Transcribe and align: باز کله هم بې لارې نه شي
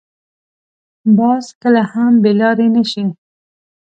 باز 1.17 1.45
کله 1.61 1.81
هم 1.91 2.13
بې 2.23 2.31
لارې 2.39 2.67
نه 2.75 2.83
شي 2.91 3.03